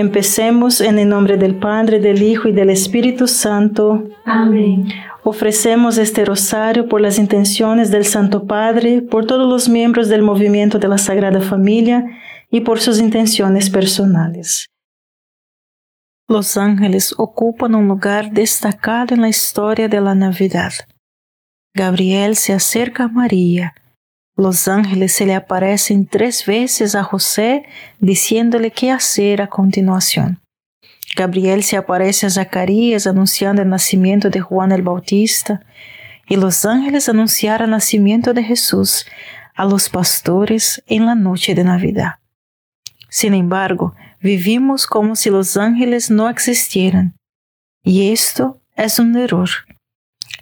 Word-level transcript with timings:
Empecemos 0.00 0.80
en 0.80 0.98
el 0.98 1.10
nombre 1.10 1.36
del 1.36 1.56
Padre, 1.56 2.00
del 2.00 2.22
Hijo 2.22 2.48
y 2.48 2.52
del 2.52 2.70
Espíritu 2.70 3.26
Santo. 3.26 4.08
Amén. 4.24 4.88
Ofrecemos 5.24 5.98
este 5.98 6.24
rosario 6.24 6.88
por 6.88 7.02
las 7.02 7.18
intenciones 7.18 7.90
del 7.90 8.06
Santo 8.06 8.46
Padre, 8.46 9.02
por 9.02 9.26
todos 9.26 9.46
los 9.46 9.68
miembros 9.68 10.08
del 10.08 10.22
movimiento 10.22 10.78
de 10.78 10.88
la 10.88 10.96
Sagrada 10.96 11.42
Familia 11.42 12.02
y 12.50 12.62
por 12.62 12.80
sus 12.80 12.98
intenciones 12.98 13.68
personales. 13.68 14.70
Los 16.26 16.56
ángeles 16.56 17.14
ocupan 17.18 17.74
un 17.74 17.86
lugar 17.86 18.30
destacado 18.30 19.14
en 19.14 19.20
la 19.20 19.28
historia 19.28 19.86
de 19.86 20.00
la 20.00 20.14
Navidad. 20.14 20.72
Gabriel 21.74 22.36
se 22.36 22.54
acerca 22.54 23.04
a 23.04 23.08
María. 23.08 23.74
Los 24.36 24.68
ángeles 24.68 25.12
se 25.12 25.26
le 25.26 25.34
aparecen 25.34 26.06
tres 26.06 26.46
veces 26.46 26.94
a 26.94 27.02
José 27.02 27.64
diciéndole 27.98 28.70
qué 28.70 28.90
hacer 28.90 29.42
a 29.42 29.48
continuación. 29.48 30.40
Gabriel 31.16 31.62
se 31.64 31.76
aparece 31.76 32.26
a 32.26 32.30
Zacarías 32.30 33.06
anunciando 33.06 33.62
el 33.62 33.68
nacimiento 33.68 34.30
de 34.30 34.40
Juan 34.40 34.72
el 34.72 34.82
Bautista, 34.82 35.62
y 36.28 36.36
los 36.36 36.64
ángeles 36.64 37.08
anunciaron 37.08 37.64
el 37.64 37.70
nacimiento 37.72 38.32
de 38.32 38.44
Jesús 38.44 39.04
a 39.56 39.64
los 39.64 39.88
pastores 39.88 40.82
en 40.86 41.06
la 41.06 41.16
noche 41.16 41.54
de 41.56 41.64
Navidad. 41.64 42.20
Sin 43.08 43.34
embargo, 43.34 43.94
vivimos 44.20 44.86
como 44.86 45.16
si 45.16 45.28
los 45.28 45.56
ángeles 45.56 46.10
no 46.10 46.30
existieran, 46.30 47.16
y 47.82 48.12
esto 48.12 48.60
es 48.76 49.00
un 49.00 49.16
error. 49.16 49.50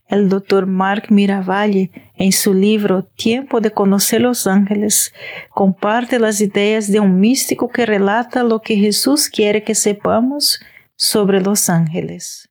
El 0.08 0.28
doctor 0.28 0.66
Mark 0.66 1.06
Miravalle, 1.08 1.90
en 2.18 2.32
su 2.32 2.52
libro 2.52 3.04
Tiempo 3.16 3.60
de 3.60 3.70
conocer 3.70 4.20
los 4.20 4.46
ángeles, 4.46 5.12
comparte 5.50 6.18
las 6.18 6.40
ideas 6.40 6.90
de 6.90 7.00
un 7.00 7.18
místico 7.18 7.68
que 7.68 7.86
relata 7.86 8.42
lo 8.42 8.60
que 8.60 8.76
Jesús 8.76 9.28
quiere 9.28 9.62
que 9.62 9.74
sepamos 9.74 10.60
sobre 10.96 11.40
los 11.40 11.70
ángeles. 11.70 12.48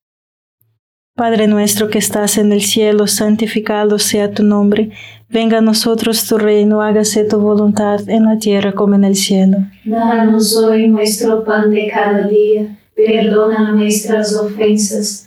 Padre 1.15 1.47
nuestro 1.47 1.89
que 1.89 1.97
estás 1.97 2.37
en 2.37 2.51
el 2.51 2.61
cielo, 2.61 3.07
santificado 3.07 3.97
sea 3.97 4.31
tu 4.31 4.43
nombre, 4.43 4.91
venga 5.27 5.57
a 5.57 5.61
nosotros 5.61 6.27
tu 6.27 6.37
reino, 6.37 6.81
hágase 6.81 7.23
tu 7.23 7.39
voluntad 7.39 8.07
en 8.07 8.25
la 8.25 8.37
tierra 8.37 8.71
como 8.73 8.95
en 8.95 9.03
el 9.03 9.15
cielo. 9.15 9.57
Danos 9.83 10.55
hoy 10.55 10.87
nuestro 10.87 11.43
pan 11.43 11.71
de 11.71 11.89
cada 11.91 12.27
día, 12.27 12.77
perdona 12.95 13.71
nuestras 13.71 14.35
ofensas 14.35 15.26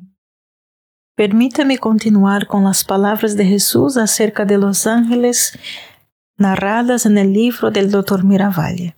Permítame 1.21 1.77
continuar 1.77 2.47
con 2.47 2.63
las 2.63 2.83
palabras 2.83 3.37
de 3.37 3.45
Jesús 3.45 3.95
acerca 3.95 4.43
de 4.43 4.57
los 4.57 4.87
ángeles 4.87 5.55
narradas 6.35 7.05
en 7.05 7.15
el 7.19 7.31
libro 7.31 7.69
del 7.69 7.91
Dr. 7.91 8.23
Miravalle. 8.23 8.95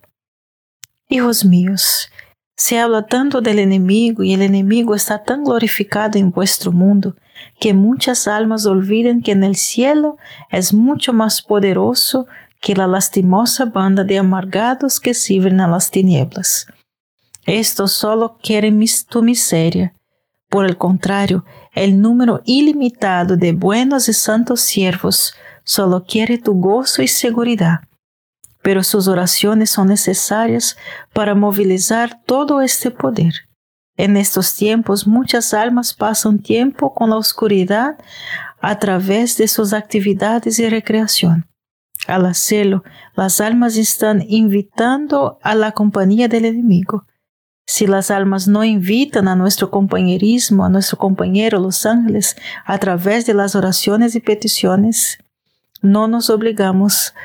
Hijos 1.09 1.43
míos, 1.43 2.09
se 2.55 2.79
habla 2.79 3.07
tanto 3.07 3.41
del 3.41 3.59
enemigo 3.59 4.23
y 4.23 4.33
el 4.33 4.41
enemigo 4.41 4.95
está 4.95 5.21
tan 5.21 5.43
glorificado 5.43 6.17
en 6.17 6.31
vuestro 6.31 6.71
mundo 6.71 7.17
que 7.59 7.73
muchas 7.73 8.25
almas 8.29 8.65
olviden 8.65 9.21
que 9.21 9.33
el 9.33 9.57
cielo 9.57 10.15
es 10.49 10.73
mucho 10.73 11.11
más 11.11 11.41
poderoso 11.41 12.25
que 12.61 12.73
la 12.73 12.87
lastimosa 12.87 13.65
banda 13.65 14.05
de 14.05 14.17
amargados 14.17 15.01
que 15.01 15.13
sirven 15.13 15.59
a 15.59 15.67
las 15.67 15.91
tinieblas. 15.91 16.67
Estos 17.45 17.91
solo 17.91 18.37
quieren 18.41 18.81
tu 19.09 19.21
miseria. 19.21 19.93
Por 20.53 20.67
el 20.67 20.77
contrario, 20.77 21.45
el 21.73 21.99
número 21.99 22.43
ilimitado 22.45 23.37
de 23.37 23.53
buenos 23.53 24.07
y 24.07 24.13
santos 24.13 24.61
siervos 24.61 25.33
solo 25.63 26.05
quiere 26.07 26.37
tu 26.37 26.53
gozo 26.53 27.01
y 27.01 27.07
seguridad, 27.07 27.79
pero 28.61 28.83
sus 28.83 29.07
oraciones 29.07 29.71
son 29.71 29.87
necesarias 29.87 30.77
para 31.11 31.33
movilizar 31.33 32.21
todo 32.27 32.61
este 32.61 32.91
poder. 32.91 33.33
En 33.97 34.15
estos 34.15 34.53
tiempos 34.53 35.07
muchas 35.07 35.55
almas 35.55 35.95
pasan 35.95 36.37
tiempo 36.37 36.93
con 36.93 37.09
la 37.09 37.17
oscuridad 37.17 37.97
a 38.61 38.77
través 38.77 39.37
de 39.37 39.47
sus 39.47 39.73
actividades 39.73 40.59
y 40.59 40.69
recreación. 40.69 41.47
Al 42.05 42.27
hacerlo, 42.27 42.83
las 43.15 43.41
almas 43.41 43.75
están 43.75 44.23
invitando 44.27 45.39
a 45.41 45.55
la 45.55 45.71
compañía 45.71 46.27
del 46.27 46.45
enemigo 46.45 47.07
si 47.73 47.87
las 47.87 48.11
almas 48.11 48.47
no 48.47 48.63
invitan 48.63 49.27
a 49.27 49.35
nuestro 49.35 49.71
compañerismo, 49.71 50.63
a 50.63 50.69
nuestro 50.69 50.99
compañero 50.99 51.59
los 51.59 51.87
ángeles, 51.87 52.35
a 52.65 52.77
través 52.77 53.25
de 53.25 53.33
las 53.33 53.55
oraciones 53.55 54.13
y 54.13 54.19
peticiones, 54.19 55.17
no 55.81 56.07
nos 56.07 56.29
obligamos 56.29 57.15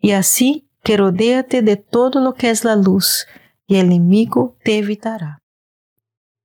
y 0.00 0.12
así 0.12 0.66
que 0.82 0.96
rodéate 0.96 1.60
de 1.60 1.76
todo 1.76 2.20
lo 2.20 2.32
que 2.32 2.48
es 2.48 2.64
la 2.64 2.74
luz 2.74 3.26
y 3.66 3.76
el 3.76 3.88
enemigo 3.88 4.56
te 4.64 4.78
evitará. 4.78 5.42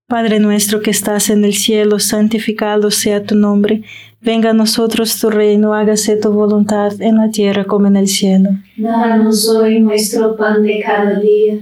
Padre 0.07 0.41
nuestro 0.41 0.81
que 0.81 0.91
estás 0.91 1.29
en 1.29 1.45
el 1.45 1.53
cielo, 1.53 1.99
santificado 1.99 2.91
sea 2.91 3.23
tu 3.23 3.35
nombre, 3.35 3.83
venga 4.19 4.49
a 4.49 4.53
nosotros 4.53 5.17
tu 5.21 5.29
reino, 5.29 5.73
hágase 5.73 6.17
tu 6.17 6.33
voluntad 6.33 7.01
en 7.01 7.15
la 7.15 7.31
tierra 7.31 7.63
como 7.63 7.87
en 7.87 7.95
el 7.95 8.09
cielo. 8.09 8.49
Danos 8.75 9.47
hoy 9.47 9.79
nuestro 9.79 10.35
pan 10.35 10.63
de 10.63 10.81
cada 10.85 11.17
día 11.17 11.61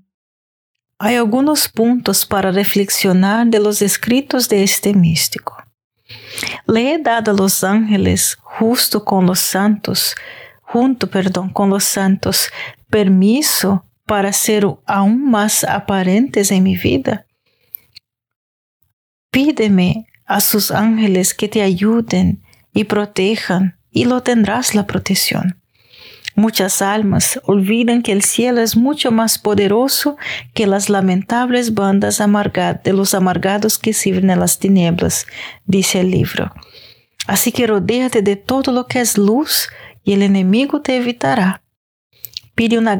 Hay 1.03 1.15
algunos 1.15 1.67
puntos 1.67 2.27
para 2.27 2.51
reflexionar 2.51 3.47
de 3.47 3.57
los 3.57 3.81
escritos 3.81 4.47
de 4.47 4.61
este 4.61 4.93
místico. 4.93 5.57
Le 6.67 6.93
he 6.93 6.99
dado 6.99 7.31
a 7.31 7.33
los 7.33 7.63
ángeles, 7.63 8.37
justo 8.39 9.03
con 9.03 9.25
los 9.25 9.39
santos, 9.39 10.13
junto, 10.61 11.09
perdón, 11.09 11.49
con 11.49 11.71
los 11.71 11.85
santos, 11.85 12.51
permiso 12.87 13.83
para 14.05 14.31
ser 14.31 14.67
aún 14.85 15.31
más 15.31 15.63
aparentes 15.63 16.51
en 16.51 16.61
mi 16.61 16.77
vida. 16.77 17.25
Pídeme 19.31 20.05
a 20.27 20.39
sus 20.39 20.69
ángeles 20.69 21.33
que 21.33 21.47
te 21.47 21.63
ayuden 21.63 22.43
y 22.75 22.83
protejan, 22.83 23.79
y 23.89 24.05
lo 24.05 24.21
tendrás 24.21 24.75
la 24.75 24.85
protección. 24.85 25.60
Muchas 26.41 26.81
almas 26.81 27.39
olvidan 27.45 28.01
que 28.01 28.11
el 28.11 28.23
cielo 28.23 28.61
es 28.61 28.75
mucho 28.75 29.11
más 29.11 29.37
poderoso 29.37 30.17
que 30.55 30.65
las 30.65 30.89
lamentables 30.89 31.75
bandas 31.75 32.19
de 32.83 32.93
los 32.93 33.13
amargados 33.13 33.77
que 33.77 33.93
sirven 33.93 34.31
en 34.31 34.39
las 34.39 34.57
tinieblas, 34.57 35.27
dice 35.67 35.99
el 35.99 36.09
libro. 36.09 36.51
Así 37.27 37.51
que 37.51 37.67
rodéate 37.67 38.23
de 38.23 38.37
todo 38.37 38.71
lo 38.71 38.87
que 38.87 39.01
es 39.01 39.19
luz 39.19 39.69
y 40.03 40.13
el 40.13 40.23
enemigo 40.23 40.81
te 40.81 40.97
evitará. 40.97 41.61
Pide 42.55 42.79
una 42.79 42.99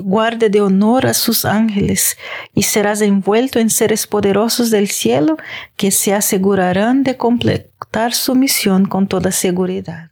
guardia 0.00 0.50
de 0.50 0.60
honor 0.60 1.06
a 1.06 1.14
sus 1.14 1.46
ángeles 1.46 2.18
y 2.54 2.64
serás 2.64 3.00
envuelto 3.00 3.58
en 3.58 3.70
seres 3.70 4.06
poderosos 4.06 4.70
del 4.70 4.88
cielo 4.88 5.38
que 5.76 5.92
se 5.92 6.12
asegurarán 6.12 7.04
de 7.04 7.16
completar 7.16 8.12
su 8.12 8.34
misión 8.34 8.84
con 8.84 9.08
toda 9.08 9.32
seguridad. 9.32 10.11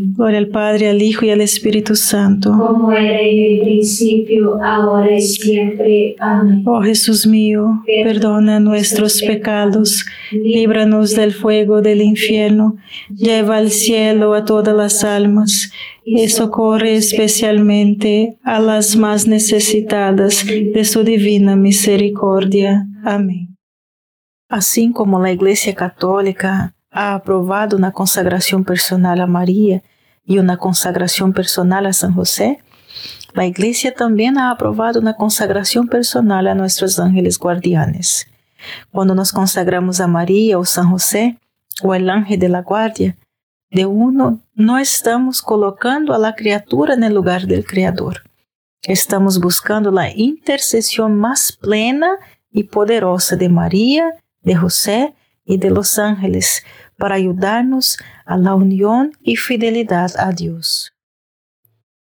Gloria 0.13 0.39
al 0.39 0.47
Padre, 0.47 0.89
al 0.89 1.01
Hijo 1.01 1.25
y 1.25 1.29
al 1.29 1.41
Espíritu 1.41 1.95
Santo. 1.95 2.51
Como 2.57 2.91
era 2.91 3.21
en 3.21 3.53
el 3.53 3.61
principio, 3.61 4.61
ahora 4.61 5.15
y 5.15 5.21
siempre. 5.21 6.15
Amén. 6.19 6.63
Oh 6.65 6.81
Jesús 6.81 7.25
mío, 7.25 7.81
perdona 8.03 8.59
nuestros 8.59 9.21
pecados, 9.21 10.05
líbranos 10.31 11.15
del 11.15 11.33
fuego 11.33 11.81
del 11.81 12.01
infierno, 12.01 12.75
lleva 13.09 13.57
al 13.57 13.71
cielo 13.71 14.33
a 14.33 14.43
todas 14.43 14.75
las 14.75 15.03
almas 15.03 15.71
y 16.03 16.27
socorre 16.27 16.95
especialmente 16.95 18.37
a 18.43 18.59
las 18.59 18.97
más 18.97 19.27
necesitadas 19.27 20.45
de 20.45 20.83
su 20.83 21.03
divina 21.03 21.55
misericordia. 21.55 22.85
Amén. 23.03 23.55
Así 24.49 24.91
como 24.91 25.21
la 25.21 25.31
Iglesia 25.31 25.73
Católica 25.73 26.75
ha 26.91 27.13
aprobado 27.13 27.77
una 27.77 27.93
consagración 27.93 28.65
personal 28.65 29.21
a 29.21 29.27
María 29.27 29.81
y 30.25 30.39
una 30.39 30.57
consagración 30.57 31.33
personal 31.33 31.85
a 31.85 31.93
San 31.93 32.13
José, 32.13 32.63
la 33.33 33.45
Iglesia 33.45 33.93
también 33.93 34.37
ha 34.37 34.51
aprobado 34.51 34.99
una 34.99 35.15
consagración 35.15 35.87
personal 35.87 36.47
a 36.47 36.55
nuestros 36.55 36.99
ángeles 36.99 37.37
guardianes. 37.39 38.27
Cuando 38.91 39.15
nos 39.15 39.31
consagramos 39.31 39.99
a 40.01 40.07
María 40.07 40.59
o 40.59 40.65
San 40.65 40.89
José 40.89 41.37
o 41.81 41.95
el 41.95 42.09
ángel 42.09 42.39
de 42.39 42.49
la 42.49 42.61
guardia, 42.61 43.17
de 43.71 43.85
uno 43.85 44.41
no 44.53 44.77
estamos 44.77 45.41
colocando 45.41 46.13
a 46.13 46.19
la 46.19 46.35
criatura 46.35 46.93
el 46.93 47.13
lugar 47.13 47.47
del 47.47 47.65
Creador. 47.65 48.21
Estamos 48.83 49.39
buscando 49.39 49.91
la 49.91 50.11
intercesión 50.13 51.15
más 51.17 51.53
plena 51.53 52.17
y 52.51 52.65
poderosa 52.65 53.37
de 53.37 53.47
María, 53.47 54.15
de 54.41 54.55
José 54.55 55.13
y 55.45 55.57
de 55.57 55.69
los 55.69 55.97
ángeles 55.97 56.63
para 57.01 57.15
ayudarnos 57.15 57.97
a 58.25 58.37
la 58.37 58.53
unión 58.53 59.13
y 59.23 59.35
fidelidad 59.35 60.11
a 60.17 60.31
Dios. 60.31 60.93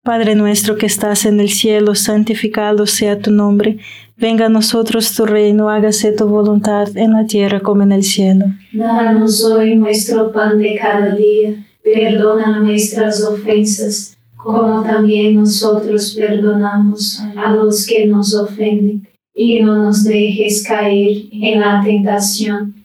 Padre 0.04 0.36
nuestro 0.36 0.78
que 0.78 0.86
estás 0.86 1.26
en 1.26 1.40
el 1.40 1.50
cielo, 1.50 1.96
santificado 1.96 2.86
sea 2.86 3.18
tu 3.18 3.32
nombre, 3.32 3.80
venga 4.16 4.46
a 4.46 4.50
nosotros 4.50 5.16
tu 5.16 5.26
reino, 5.26 5.70
hágase 5.72 6.12
tu 6.12 6.28
voluntad 6.28 6.96
en 6.96 7.14
la 7.14 7.26
tierra 7.26 7.62
como 7.62 7.82
en 7.82 7.94
el 7.94 8.04
cielo. 8.04 8.46
Danos 8.72 9.44
hoy 9.44 9.76
nuestro 9.76 10.32
pan 10.32 10.60
de 10.60 10.78
cada 10.80 11.16
día, 11.16 11.66
perdona 11.84 12.60
nuestras 12.60 13.24
ofensas, 13.24 14.16
como 14.36 14.84
también 14.84 15.34
nosotros 15.38 16.14
perdonamos 16.16 17.20
a 17.36 17.50
los 17.56 17.88
que 17.88 18.06
nos 18.06 18.36
ofenden, 18.36 19.08
y 19.34 19.62
no 19.62 19.84
nos 19.84 20.04
dejes 20.04 20.64
caer 20.64 21.24
en 21.32 21.60
la 21.60 21.82
tentación 21.84 22.85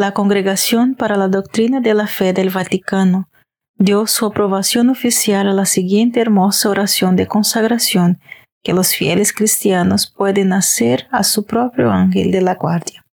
la 0.00 0.14
Congregación 0.14 0.94
para 0.94 1.18
la 1.18 1.28
Doctrina 1.28 1.82
de 1.82 1.92
la 1.92 2.06
Fe 2.06 2.32
del 2.32 2.48
Vaticano 2.48 3.28
dio 3.76 4.06
su 4.06 4.24
aprobación 4.24 4.88
oficial 4.88 5.46
a 5.46 5.52
la 5.52 5.66
siguiente 5.66 6.20
hermosa 6.20 6.70
oración 6.70 7.16
de 7.16 7.26
consagración 7.26 8.18
que 8.64 8.72
los 8.72 8.94
fieles 8.94 9.34
cristianos 9.34 10.10
pueden 10.10 10.54
hacer 10.54 11.06
a 11.10 11.22
su 11.22 11.44
propio 11.44 11.90
ángel 11.90 12.30
de 12.30 12.40
la 12.40 12.54
guardia. 12.54 13.04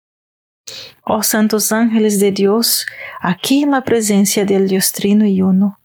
Oh 1.04 1.24
santos 1.24 1.74
ángeles 1.74 2.22
de 2.22 2.32
Dios, 2.32 2.86
aquí 3.20 3.64
en 3.64 3.72
la 3.72 3.84
presencia 3.84 4.46
del 4.46 4.70
Dios 4.70 4.94
Trino 4.94 5.26
y 5.26 5.42
Uno, 5.42 5.82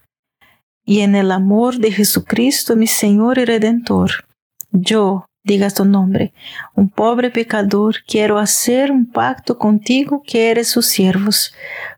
y 0.85 1.01
en 1.01 1.17
el 1.17 1.33
amor 1.33 1.79
de 1.79 1.91
Jesucristo, 1.91 2.77
mi 2.77 2.87
Señor 2.87 3.39
y 3.39 3.45
Redentor, 3.45 4.25
yo, 4.71 5.27
diga 5.45 5.71
tu 5.71 5.85
nombre, 5.85 6.33
un 6.75 6.89
pobre 6.89 7.31
pecador, 7.31 7.97
quiero 8.07 8.39
hacer 8.39 8.93
un 8.93 9.11
pacto 9.11 9.59
contigo 9.59 10.23
que 10.25 10.51
eres 10.51 10.69
sus 10.69 10.87
siervos, 10.87 11.53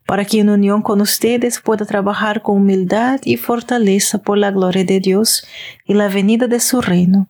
para 0.07 0.24
que 0.24 0.40
en 0.40 0.50
unión 0.50 0.83
con 0.83 1.00
ustedes 1.00 1.61
pueda 1.61 1.85
trabajar 1.85 2.42
con 2.42 2.57
humildad 2.57 3.20
y 3.24 3.37
fortaleza 3.37 4.18
por 4.18 4.38
la 4.38 4.50
gloria 4.50 4.85
de 4.85 5.00
Dios 5.00 5.46
y 5.85 5.94
la 5.94 6.09
venida 6.09 6.46
de 6.46 6.61
su 6.61 6.80
reino. 6.80 7.28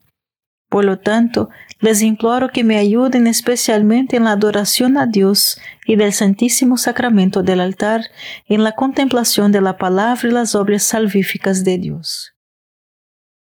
Por 0.69 0.85
lo 0.85 0.99
tanto, 0.99 1.51
les 1.81 2.03
imploro 2.03 2.49
que 2.49 2.65
me 2.65 2.79
ayuden 2.79 3.27
especialmente 3.27 4.17
en 4.17 4.25
la 4.25 4.33
adoración 4.33 4.99
a 4.99 5.07
Dios 5.07 5.61
y 5.87 5.97
del 5.97 6.13
Santísimo 6.13 6.77
Sacramento 6.79 7.43
del 7.43 7.61
altar, 7.61 8.07
en 8.49 8.65
la 8.65 8.73
contemplación 8.73 9.53
de 9.53 9.61
la 9.61 9.77
palabra 9.77 10.29
y 10.29 10.33
las 10.33 10.55
obras 10.55 10.83
salvíficas 10.83 11.63
de 11.63 11.79
Dios. 11.79 12.34